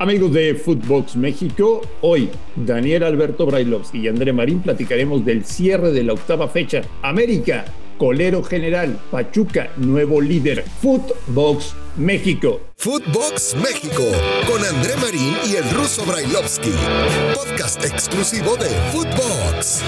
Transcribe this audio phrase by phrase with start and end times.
[0.00, 6.02] Amigos de Footbox México, hoy Daniel Alberto Brailovsky y André Marín platicaremos del cierre de
[6.02, 6.80] la octava fecha.
[7.02, 7.66] América,
[7.98, 10.64] colero general, Pachuca, nuevo líder.
[10.80, 12.62] Footbox México.
[12.78, 14.04] Footbox México,
[14.46, 16.72] con André Marín y el ruso Brailovsky.
[17.34, 19.82] Podcast exclusivo de Footbox.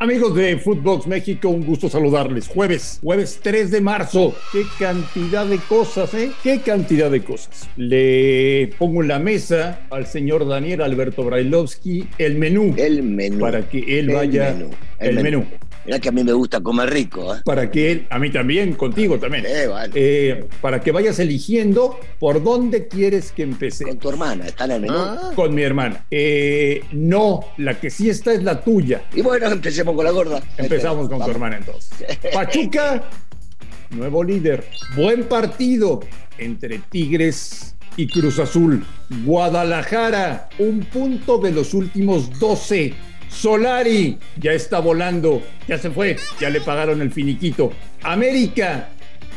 [0.00, 2.46] Amigos de Footbox México, un gusto saludarles.
[2.46, 4.32] Jueves, jueves 3 de marzo.
[4.52, 6.30] Qué cantidad de cosas, ¿eh?
[6.40, 7.68] Qué cantidad de cosas.
[7.76, 12.76] Le pongo en la mesa al señor Daniel Alberto Brailovsky el menú.
[12.76, 13.40] El menú.
[13.40, 14.54] Para que él vaya.
[14.98, 15.46] El, menú.
[15.84, 17.34] Mira que a mí me gusta comer rico.
[17.34, 17.40] ¿eh?
[17.44, 19.44] Para que él, a mí también, contigo también.
[19.46, 19.92] Eh, vale.
[19.94, 23.84] Eh, para que vayas eligiendo por dónde quieres que empecé.
[23.84, 24.94] Con tu hermana, ¿está en el menú?
[24.96, 25.32] Ah.
[25.34, 26.04] Con mi hermana.
[26.10, 29.02] Eh, no, la que sí está es la tuya.
[29.14, 30.42] Y bueno, empecemos con la gorda.
[30.56, 32.18] Empezamos con tu hermana entonces.
[32.32, 33.04] Pachuca,
[33.90, 34.64] nuevo líder.
[34.96, 36.00] Buen partido
[36.38, 38.84] entre Tigres y Cruz Azul.
[39.24, 42.94] Guadalajara, un punto de los últimos 12.
[43.28, 47.72] Solari ya está volando, ya se fue, ya le pagaron el finiquito.
[48.02, 48.88] América,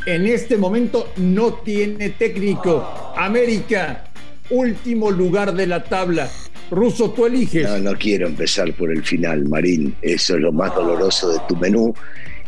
[0.06, 3.12] en este momento no tiene técnico.
[3.16, 4.04] América,
[4.50, 6.28] último lugar de la tabla.
[6.70, 7.68] Ruso, tú eliges.
[7.68, 9.94] No, no quiero empezar por el final, Marín.
[10.00, 11.94] Eso es lo más doloroso de tu menú.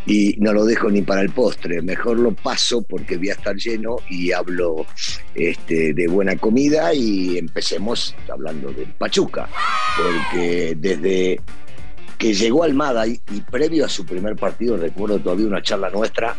[0.07, 1.81] Y no lo dejo ni para el postre.
[1.81, 4.87] Mejor lo paso porque voy a estar lleno y hablo
[5.35, 6.93] este, de buena comida.
[6.95, 9.49] Y empecemos hablando del Pachuca.
[9.97, 11.41] Porque desde
[12.19, 16.37] que llegó Almada y, y previo a su primer partido, recuerdo todavía una charla nuestra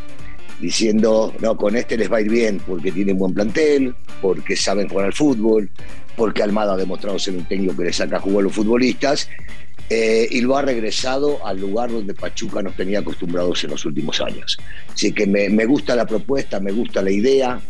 [0.59, 4.88] diciendo, no, con este les va a ir bien porque tienen buen plantel, porque saben
[4.88, 5.69] jugar al fútbol,
[6.16, 9.29] porque Almada ha demostrado ser un técnico que le saca jugo a los futbolistas,
[9.89, 14.22] eh, y lo ha regresado al lugar donde Pachuca nos tenía acostumbrados en los últimos
[14.22, 14.58] años.
[14.94, 17.61] Así que me, me gusta la propuesta, me gusta la idea,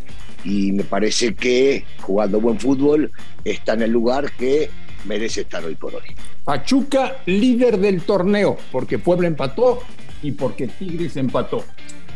[0.45, 3.11] y me parece que jugando buen fútbol
[3.43, 4.69] está en el lugar que
[5.05, 6.03] merece estar hoy por hoy.
[6.43, 9.81] Pachuca, líder del torneo, porque Puebla empató
[10.21, 11.63] y porque Tigres empató.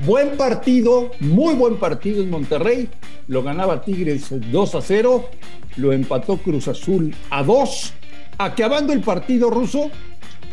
[0.05, 2.87] Buen partido, muy buen partido en Monterrey.
[3.27, 5.29] Lo ganaba Tigres 2 a 0.
[5.75, 7.93] Lo empató Cruz Azul a 2.
[8.41, 9.91] Acabando el partido ruso,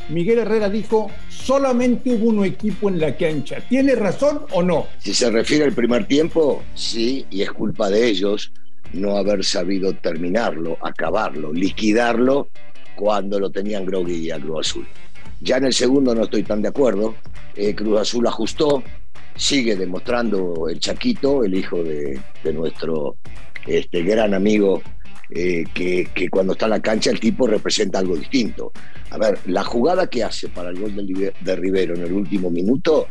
[0.09, 3.61] Miguel Herrera dijo, solamente hubo un equipo en la cancha.
[3.69, 4.89] ¿Tiene razón o no?
[4.99, 8.51] Si se refiere al primer tiempo, sí, y es culpa de ellos
[8.93, 12.49] no haber sabido terminarlo, acabarlo, liquidarlo
[12.97, 14.89] cuando lo tenían groggy a Cruz Azul.
[15.41, 17.15] Ya en el segundo no estoy tan de acuerdo.
[17.55, 18.83] Eh, Cruz Azul ajustó,
[19.37, 23.15] sigue demostrando el Chaquito, el hijo de, de nuestro
[23.67, 24.83] este, gran amigo,
[25.31, 28.73] eh, que, que, cuando está en la cancha el tipo representa algo distinto.
[29.11, 32.51] A ver, la jugada que hace para el gol de, de Rivero en el último
[32.51, 33.09] minuto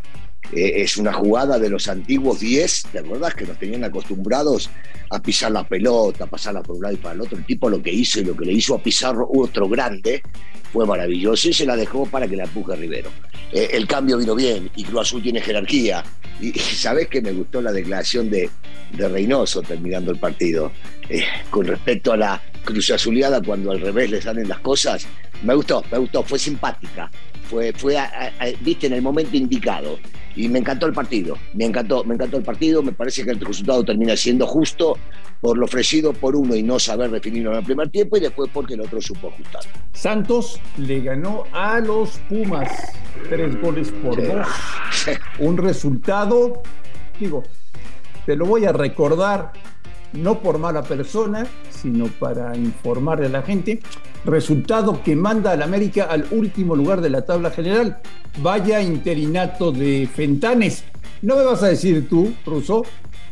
[0.55, 3.35] eh, es una jugada de los antiguos 10, ¿te acordás?
[3.35, 4.69] Que nos tenían acostumbrados
[5.09, 7.37] a pisar la pelota, a pasarla por un lado y para el otro.
[7.37, 10.23] El tipo lo que hizo y lo que le hizo a Pizarro, otro grande,
[10.71, 13.09] fue maravilloso y se la dejó para que la empuje Rivero.
[13.51, 16.03] Eh, el cambio vino bien y Cruz Azul tiene jerarquía.
[16.41, 18.49] Y, y sabés que me gustó la declaración de,
[18.91, 20.71] de Reynoso terminando el partido.
[21.09, 25.05] Eh, con respecto a la Cruz Azuleada, cuando al revés le salen las cosas,
[25.43, 27.11] me gustó, me gustó, fue simpática.
[27.49, 28.05] Fue, fue a,
[28.39, 29.99] a, viste, en el momento indicado.
[30.35, 33.39] Y me encantó el partido, me encantó, me encantó el partido, me parece que el
[33.39, 34.97] resultado termina siendo justo
[35.41, 38.49] por lo ofrecido por uno y no saber definirlo en el primer tiempo y después
[38.53, 39.61] porque el otro supo ajustar.
[39.93, 42.69] Santos le ganó a los Pumas
[43.29, 44.23] tres goles por sí.
[44.23, 44.47] dos.
[45.39, 46.63] Un resultado,
[47.19, 47.43] digo,
[48.25, 49.53] te lo voy a recordar,
[50.15, 53.79] no por mala persona, sino para informarle a la gente.
[54.25, 57.99] Resultado que manda al América al último lugar de la tabla general.
[58.41, 60.83] Vaya interinato de Fentanes.
[61.21, 62.83] No me vas a decir tú, Russo,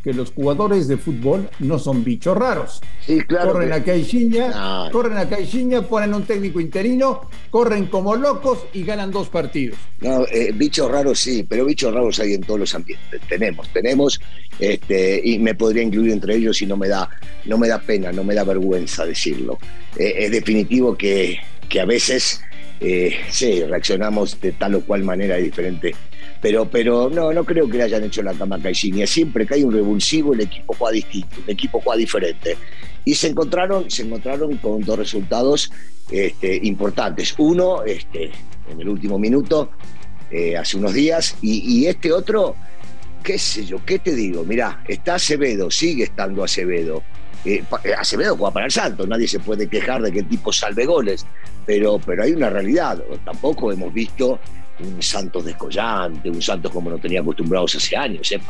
[0.04, 2.82] que los jugadores de fútbol no son bichos raros.
[3.06, 3.54] Sí, claro.
[3.54, 3.76] Corren que...
[3.76, 4.92] a Caixinha, no.
[4.92, 9.78] corren a Caixinha, ponen un técnico interino, corren como locos y ganan dos partidos.
[10.02, 13.22] No, eh, bichos raros sí, pero bichos raros hay en todos los ambientes.
[13.30, 14.20] Tenemos, tenemos,
[14.60, 17.10] este, y me podría incluir entre ellos y no me da,
[17.46, 19.58] no me da pena, no me da vergüenza decirlo.
[19.98, 21.40] Eh, es definitivo que,
[21.70, 22.42] que a veces
[22.82, 25.96] eh, sí, reaccionamos de tal o cual manera diferente
[26.44, 29.08] pero, pero no, no creo que le hayan hecho la cama a.
[29.08, 32.58] Siempre que hay un revulsivo, el equipo juega distinto, el equipo juega diferente.
[33.06, 35.72] Y se encontraron, se encontraron con dos resultados
[36.12, 37.34] este, importantes.
[37.38, 38.30] Uno, este,
[38.70, 39.72] en el último minuto,
[40.30, 42.58] eh, hace unos días, y, y, este otro,
[43.24, 47.04] qué sé yo, qué te digo, mirá, está Acevedo, sigue estando Acevedo.
[47.46, 47.64] Eh,
[47.98, 51.26] Acevedo juega para el Santo, nadie se puede quejar de que el tipo salve goles,
[51.66, 54.40] pero, pero hay una realidad, tampoco hemos visto
[54.80, 58.42] un Santos descollante, un Santos como no tenía acostumbrados hace años, ¿eh?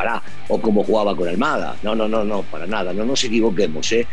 [0.48, 1.76] O como jugaba con Almada.
[1.84, 4.08] No, no, no, no, para nada, no nos equivoquemos, ¿eh?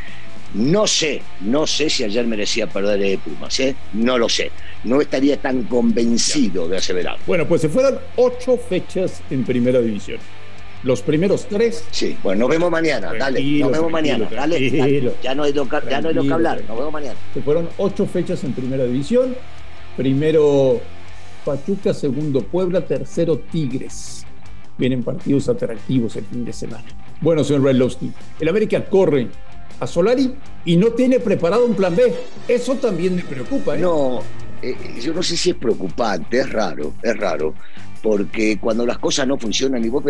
[0.55, 3.77] No sé, no sé si ayer merecía perder de Pumas, ¿eh?
[3.93, 4.51] No lo sé.
[4.83, 7.19] No estaría tan convencido de aseverar.
[7.27, 10.19] Bueno, pues se fueron ocho fechas en primera división.
[10.83, 11.85] Los primeros tres.
[11.91, 13.43] Sí, bueno, nos vemos mañana, dale.
[13.59, 16.63] Nos vemos mañana, dale, Ya no hay lo que, ya no hay lo que hablar,
[16.67, 17.17] nos vemos mañana.
[17.35, 19.37] Se fueron ocho fechas en primera división.
[19.97, 20.81] Primero
[21.45, 24.25] Pachuca, segundo Puebla, tercero Tigres.
[24.79, 26.85] Vienen partidos atractivos el fin de semana.
[27.21, 28.11] Bueno, señor Redlowski,
[28.41, 29.29] el América corre
[29.79, 30.35] a Solari
[30.65, 32.15] y no tiene preparado un plan B.
[32.49, 33.77] Eso también me preocupa.
[33.77, 33.81] ¿eh?
[33.81, 34.21] No,
[34.63, 37.55] eh, yo no sé si es preocupante, es raro, es raro,
[38.03, 40.05] porque cuando las cosas no funcionan, y vos,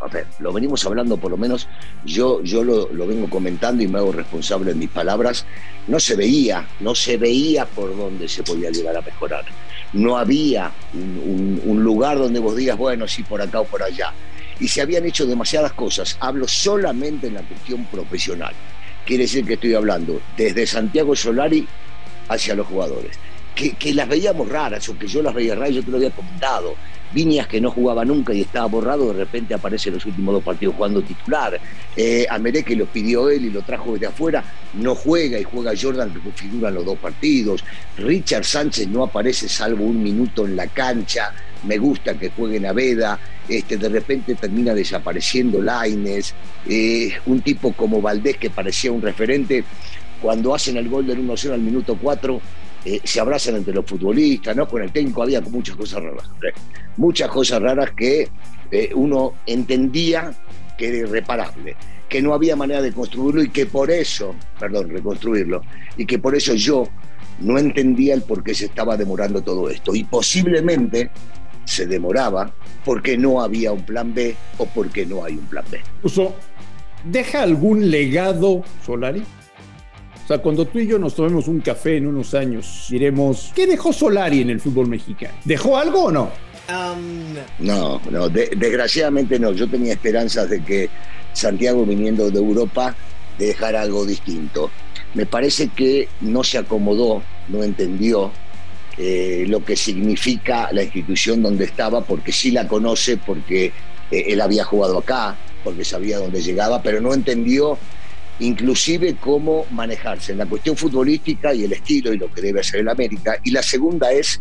[0.00, 1.68] a ver, lo venimos hablando por lo menos,
[2.04, 5.44] yo, yo lo, vengo comentando y me hago responsable en mis palabras,
[5.86, 9.44] no se veía, no se veía por dónde se podía llegar a mejorar.
[9.92, 14.12] No había un, lugar donde vos digas, bueno, sí, por acá o por allá.
[14.58, 16.16] Y se habían hecho demasiadas cosas.
[16.20, 18.52] Hablo solamente en la cuestión profesional.
[19.04, 21.66] Quiere decir que estoy hablando desde Santiago Solari
[22.28, 23.16] hacia los jugadores
[23.56, 26.74] que, las veíamos raras o que yo las veía raras, yo te lo había comentado.
[27.12, 30.42] Viñas que no jugaba nunca y estaba borrado, de repente aparece en los últimos dos
[30.42, 31.58] partidos jugando titular.
[31.96, 32.26] Eh,
[32.66, 34.42] que lo pidió él y lo trajo desde afuera,
[34.74, 37.64] no juega y juega Jordan que figura en los dos partidos.
[37.96, 41.32] Richard Sánchez no aparece salvo un minuto en la cancha.
[41.64, 43.18] Me gusta que juegue Naveda.
[43.48, 46.34] Este, de repente termina desapareciendo Laines.
[46.68, 49.64] Eh, un tipo como Valdés que parecía un referente.
[50.20, 52.40] Cuando hacen el gol del 1-0 al minuto 4,
[52.88, 54.68] eh, se abrazan entre los futbolistas, ¿no?
[54.68, 56.30] Con el técnico había muchas cosas raras,
[56.96, 58.28] muchas cosas raras que
[58.70, 60.32] eh, uno entendía
[60.78, 61.74] que era irreparable,
[62.08, 65.62] que no había manera de construirlo y que por eso, perdón, reconstruirlo,
[65.96, 66.88] y que por eso yo
[67.40, 69.92] no entendía el por qué se estaba demorando todo esto.
[69.92, 71.10] Y posiblemente
[71.64, 72.52] se demoraba
[72.84, 75.80] porque no había un plan B o porque no hay un plan B.
[77.02, 79.24] ¿deja algún legado Solari?
[80.26, 83.64] O sea, cuando tú y yo nos tomemos un café en unos años, diremos, ¿qué
[83.64, 85.34] dejó Solari en el fútbol mexicano?
[85.44, 86.32] ¿Dejó algo o no?
[87.60, 89.52] no, no, desgraciadamente no.
[89.52, 90.90] Yo tenía esperanzas de que
[91.32, 92.96] Santiago viniendo de Europa
[93.38, 94.68] dejara algo distinto.
[95.14, 98.32] Me parece que no se acomodó, no entendió
[98.98, 103.66] eh, lo que significa la institución donde estaba, porque sí la conoce, porque
[104.10, 107.78] eh, él había jugado acá, porque sabía dónde llegaba, pero no entendió
[108.40, 112.80] inclusive cómo manejarse en la cuestión futbolística y el estilo y lo que debe hacer
[112.80, 113.38] el América.
[113.44, 114.40] Y la segunda es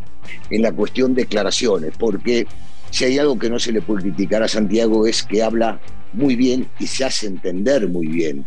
[0.50, 2.48] en la cuestión de declaraciones, porque
[2.92, 5.80] si hay algo que no se le puede criticar a Santiago es que habla
[6.14, 8.46] muy bien y se hace entender muy bien,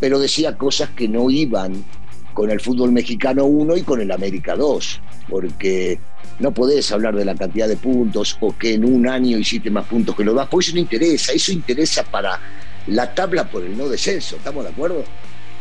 [0.00, 1.84] pero decía cosas que no iban
[2.32, 5.98] con el fútbol mexicano 1 y con el América 2, porque
[6.40, 9.86] no podés hablar de la cantidad de puntos o que en un año hiciste más
[9.86, 12.40] puntos que los demás, pues eso no interesa, eso interesa para
[12.86, 15.04] la tabla por el no descenso, ¿estamos de acuerdo?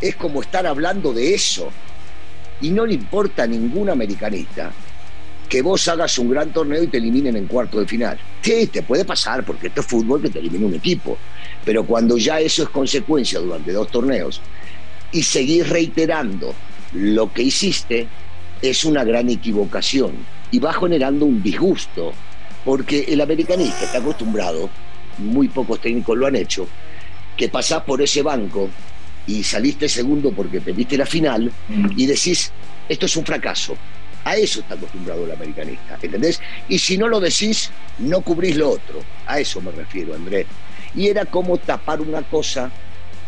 [0.01, 1.71] Es como estar hablando de eso.
[2.61, 4.71] Y no le importa a ningún americanista
[5.49, 8.17] que vos hagas un gran torneo y te eliminen en cuarto de final.
[8.41, 11.17] Sí, te puede pasar, porque esto es fútbol que te elimina un equipo.
[11.63, 14.41] Pero cuando ya eso es consecuencia durante dos torneos
[15.11, 16.53] y seguís reiterando
[16.93, 18.07] lo que hiciste,
[18.61, 20.13] es una gran equivocación
[20.51, 22.13] y va generando un disgusto,
[22.63, 24.69] porque el americanista está acostumbrado,
[25.17, 26.67] muy pocos técnicos lo han hecho,
[27.37, 28.69] que pasás por ese banco
[29.27, 31.91] y saliste segundo porque pediste la final mm.
[31.95, 32.51] y decís,
[32.89, 33.75] esto es un fracaso.
[34.25, 36.39] A eso está acostumbrado el americanista, ¿entendés?
[36.69, 39.01] Y si no lo decís, no cubrís lo otro.
[39.25, 40.47] A eso me refiero, Andrés.
[40.95, 42.71] Y era como tapar una cosa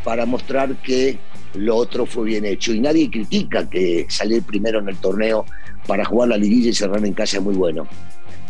[0.05, 1.17] para mostrar que
[1.53, 2.73] lo otro fue bien hecho.
[2.73, 5.45] Y nadie critica que salir primero en el torneo
[5.85, 7.87] para jugar la liguilla y cerrar en casa es muy bueno.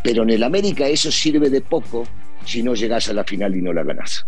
[0.03, 2.05] Pero en el América eso sirve de poco
[2.45, 4.27] si no llegás a la final y no la ganás.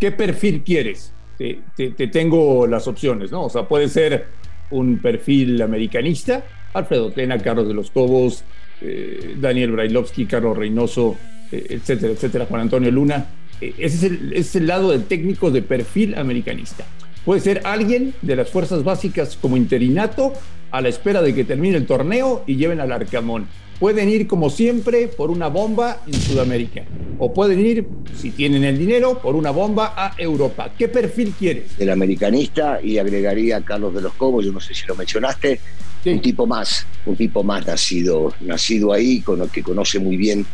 [0.00, 1.12] ¿Qué perfil quieres?
[1.36, 3.44] Te, tengo las opciones, ¿no?
[3.44, 4.26] O sea, puede ser
[4.70, 8.42] un perfil americanista, Alfredo Tena, Carlos de los Cobos,
[8.80, 11.16] eh, Daniel Brailovsky, Carlos Reynoso,
[11.52, 13.26] eh, etcétera, etcétera, Juan Antonio Luna.
[13.60, 16.84] Eh, ese, es el, es el lado del técnico de perfil americanista.
[17.24, 20.32] Puede ser alguien de las fuerzas básicas como interinato
[20.70, 23.46] a la espera de que termine el torneo y lleven al Arcamón
[23.78, 26.84] pueden ir como siempre por una bomba en Sudamérica
[27.18, 30.72] o pueden ir, si tienen el dinero, por una bomba a Europa.
[30.78, 31.72] ¿Qué perfil quieres?
[31.78, 35.60] El americanista y agregaría a Carlos de los Cobos, yo no sé si lo mencionaste,
[36.04, 40.46] un tipo más, un tipo más nacido, nacido ahí, con que conoce muy bien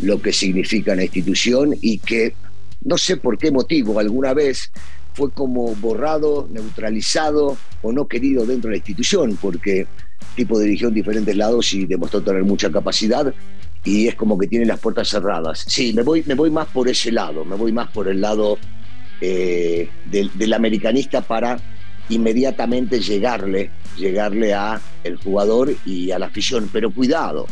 [0.00, 2.34] lo que significa la institución y que
[2.82, 4.70] no sé por qué motivo alguna vez
[5.14, 9.86] fue como borrado, neutralizado o no querido dentro de la institución, porque
[10.34, 13.32] tipo dirigió en diferentes lados y demostró tener mucha capacidad
[13.84, 15.64] y es como que tiene las puertas cerradas.
[15.68, 18.58] Sí, me voy, me voy más por ese lado, me voy más por el lado
[19.20, 21.58] eh, del, americanista para
[22.08, 26.70] inmediatamente llegarle, llegarle a el jugador y a la afición.
[26.72, 27.46] Pero cuidado,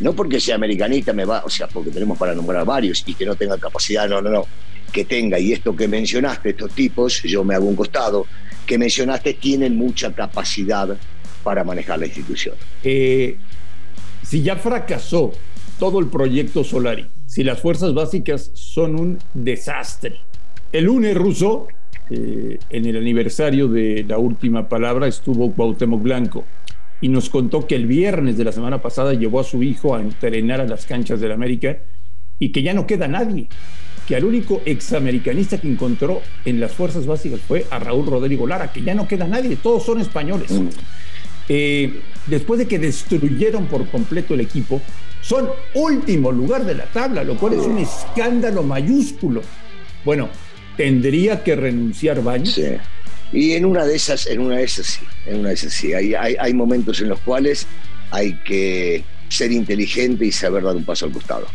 [0.00, 3.24] no porque sea americanista me va, o sea, porque tenemos para nombrar varios y que
[3.24, 4.46] no tenga capacidad, no, no, no,
[4.92, 8.26] que tenga, y esto que mencionaste, estos tipos, yo me hago un costado,
[8.66, 10.96] que mencionaste tienen mucha capacidad
[11.42, 12.54] para manejar la institución.
[12.82, 13.36] Eh,
[14.22, 15.32] si ya fracasó
[15.78, 20.20] todo el proyecto Solari, si las fuerzas básicas son un desastre.
[20.72, 21.68] El lunes ruso,
[22.10, 26.44] eh, en el aniversario de la última palabra, estuvo Cuauhtémoc Blanco
[27.00, 30.00] y nos contó que el viernes de la semana pasada llevó a su hijo a
[30.00, 31.78] entrenar a las canchas del América
[32.38, 33.48] y que ya no queda nadie,
[34.06, 38.72] que al único examericanista que encontró en las fuerzas básicas fue a Raúl Rodrigo Lara,
[38.72, 40.50] que ya no queda nadie, todos son españoles.
[41.48, 44.80] Eh, después de que destruyeron por completo el equipo,
[45.20, 49.42] son último lugar de la tabla, lo cual es un escándalo mayúsculo.
[50.04, 50.28] Bueno,
[50.76, 52.54] tendría que renunciar Baños.
[52.54, 52.64] Sí.
[53.32, 55.92] Y en una de esas, en una de esas sí, en una de esas sí.
[55.92, 57.66] Hay, hay, momentos en los cuales
[58.10, 61.46] hay que ser inteligente y saber dar un paso al costado.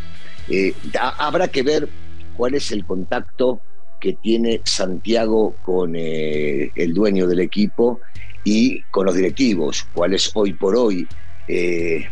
[0.49, 1.89] Eh, habrá que ver
[2.37, 3.59] cuál es el contacto
[3.99, 8.01] que tiene Santiago con eh, el dueño del equipo
[8.43, 11.07] y con los directivos, cuál es hoy por hoy
[11.47, 12.05] eh,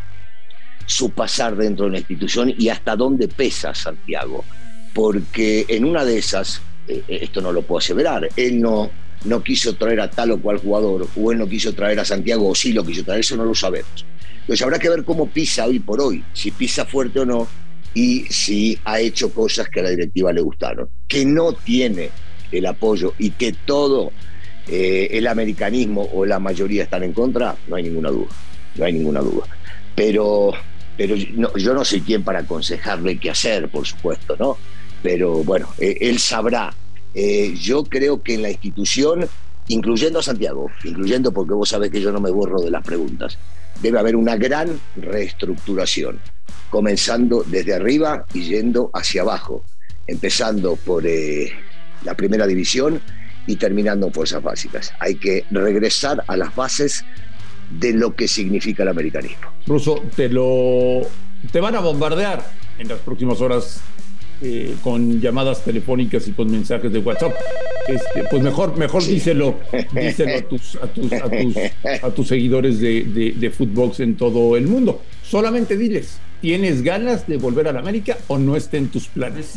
[0.86, 4.44] su pasar dentro de la institución y hasta dónde pesa Santiago.
[4.94, 8.92] Porque en una de esas, eh, esto no lo puedo aseverar, él no,
[9.26, 12.48] no quiso traer a tal o cual jugador, o él no quiso traer a Santiago,
[12.50, 14.06] o sí lo quiso traer, eso no lo sabemos.
[14.42, 17.48] Entonces habrá que ver cómo pisa hoy por hoy, si pisa fuerte o no,
[17.94, 20.90] y si ha hecho cosas que a la directiva le gustaron.
[21.08, 22.10] Que no tiene
[22.52, 24.12] el apoyo y que todo
[24.74, 28.30] eh, el americanismo o la mayoría están en contra, no hay ninguna duda,
[28.76, 29.44] no hay ninguna duda.
[29.94, 30.54] Pero,
[30.96, 34.58] pero yo no soy quien para aconsejarle qué hacer, por supuesto, ¿no?
[35.04, 36.74] Pero bueno, eh, él sabrá.
[37.14, 39.28] Eh, yo creo que en la institución,
[39.68, 43.38] incluyendo a Santiago, incluyendo porque vos sabés que yo no me borro de las preguntas,
[43.82, 46.22] debe haber una gran reestructuración
[46.70, 49.66] comenzando desde arriba y yendo hacia abajo,
[50.08, 51.04] empezando por
[52.06, 53.02] la primera división
[53.52, 54.94] y terminando en fuerzas básicas.
[55.00, 57.04] Hay que regresar a las bases
[57.70, 59.48] de lo que significa el americanismo.
[59.68, 61.02] Ruso, te lo
[61.52, 63.82] te van a bombardear en las próximas horas
[64.42, 67.34] eh, con llamadas telefónicas y con mensajes de WhatsApp.
[67.88, 69.60] Este, pues mejor, mejor díselo,
[69.94, 74.16] díselo a tus, a tus, a tus, a tus seguidores de, de, de Footbox en
[74.16, 75.02] todo el mundo.
[75.24, 79.56] Solamente diles, ¿tienes ganas de volver a la América o no está en tus planes?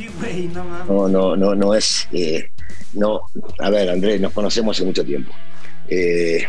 [0.88, 2.08] no, no, no, no es.
[2.12, 2.48] Eh,
[2.94, 3.22] no,
[3.58, 5.32] a ver, Andrés, nos conocemos hace mucho tiempo.
[5.88, 6.44] Eh,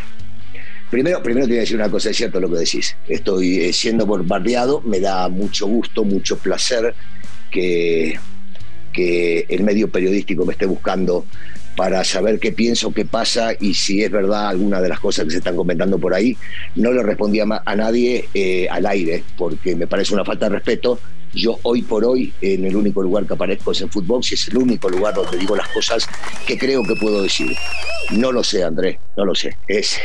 [0.90, 2.96] primero, primero te voy a decir una cosa, es cierto lo que decís.
[3.08, 6.94] Estoy siendo bombardeado, me da mucho gusto, mucho placer
[7.50, 8.18] que,
[8.92, 11.26] que el medio periodístico me esté buscando
[11.76, 15.32] para saber qué pienso, qué pasa y si es verdad alguna de las cosas que
[15.32, 16.36] se están comentando por ahí.
[16.74, 20.98] No le respondía a nadie eh, al aire porque me parece una falta de respeto.
[21.34, 24.48] Yo hoy por hoy en el único lugar que aparezco es en fútbol, si es
[24.48, 26.08] el único lugar donde digo las cosas
[26.46, 27.54] que creo que puedo decir.
[28.12, 29.56] No lo sé, Andrés, no lo sé.
[29.66, 29.98] Es,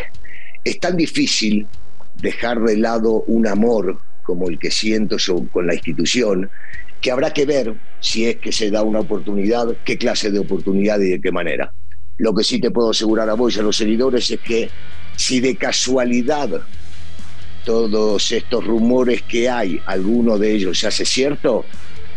[0.63, 1.68] es tan difícil
[2.22, 6.50] dejar de lado un amor como el que siento yo con la institución
[7.01, 11.00] que habrá que ver si es que se da una oportunidad, qué clase de oportunidad
[11.00, 11.74] y de qué manera.
[12.18, 14.70] Lo que sí te puedo asegurar a vos y a los seguidores es que
[15.16, 16.62] si de casualidad
[17.63, 21.65] todos estos rumores que hay, alguno de ellos se hace cierto,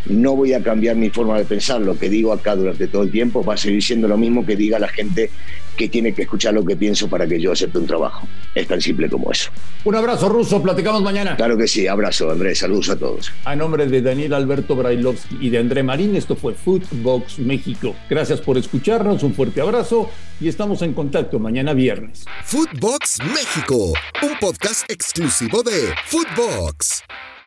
[0.07, 1.81] no voy a cambiar mi forma de pensar.
[1.81, 4.57] Lo que digo acá durante todo el tiempo va a seguir siendo lo mismo que
[4.57, 5.31] diga la gente
[5.77, 8.27] que tiene que escuchar lo que pienso para que yo acepte un trabajo.
[8.55, 9.51] Es tan simple como eso.
[9.85, 11.37] Un abrazo ruso, platicamos mañana.
[11.37, 13.33] Claro que sí, abrazo Andrés, saludos a todos.
[13.45, 17.95] A nombre de Daniel Alberto Brailovsky y de André Marín, esto fue Footbox México.
[18.09, 22.25] Gracias por escucharnos, un fuerte abrazo y estamos en contacto mañana viernes.
[22.45, 23.93] Footbox México,
[24.23, 27.03] un podcast exclusivo de Footbox.